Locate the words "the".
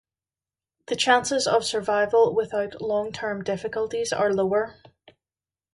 0.87-0.95